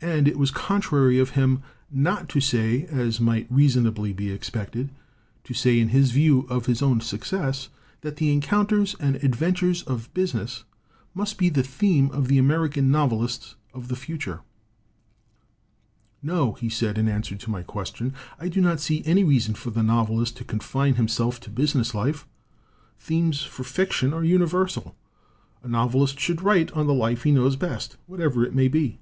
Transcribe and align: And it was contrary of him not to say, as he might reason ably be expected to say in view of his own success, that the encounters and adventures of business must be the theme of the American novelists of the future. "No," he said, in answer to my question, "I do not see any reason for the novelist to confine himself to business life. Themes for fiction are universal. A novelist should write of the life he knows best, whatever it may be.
And 0.00 0.26
it 0.26 0.38
was 0.38 0.50
contrary 0.50 1.18
of 1.18 1.32
him 1.36 1.60
not 1.90 2.30
to 2.30 2.40
say, 2.40 2.86
as 2.86 3.18
he 3.18 3.24
might 3.24 3.52
reason 3.52 3.86
ably 3.86 4.14
be 4.14 4.30
expected 4.30 4.88
to 5.44 5.52
say 5.52 5.78
in 5.78 5.90
view 5.90 6.46
of 6.48 6.64
his 6.64 6.80
own 6.80 7.02
success, 7.02 7.68
that 8.00 8.16
the 8.16 8.32
encounters 8.32 8.96
and 8.98 9.16
adventures 9.16 9.82
of 9.82 10.08
business 10.14 10.64
must 11.12 11.36
be 11.36 11.50
the 11.50 11.62
theme 11.62 12.10
of 12.10 12.28
the 12.28 12.38
American 12.38 12.90
novelists 12.90 13.54
of 13.74 13.88
the 13.88 13.96
future. 13.96 14.40
"No," 16.22 16.52
he 16.54 16.70
said, 16.70 16.96
in 16.96 17.06
answer 17.06 17.36
to 17.36 17.50
my 17.50 17.62
question, 17.62 18.14
"I 18.40 18.48
do 18.48 18.62
not 18.62 18.80
see 18.80 19.02
any 19.04 19.24
reason 19.24 19.54
for 19.54 19.68
the 19.70 19.82
novelist 19.82 20.38
to 20.38 20.44
confine 20.44 20.94
himself 20.94 21.38
to 21.40 21.50
business 21.50 21.94
life. 21.94 22.26
Themes 22.98 23.42
for 23.42 23.62
fiction 23.62 24.14
are 24.14 24.24
universal. 24.24 24.96
A 25.62 25.68
novelist 25.68 26.18
should 26.18 26.40
write 26.40 26.70
of 26.70 26.86
the 26.86 26.94
life 26.94 27.24
he 27.24 27.30
knows 27.30 27.56
best, 27.56 27.98
whatever 28.06 28.42
it 28.42 28.54
may 28.54 28.68
be. 28.68 29.00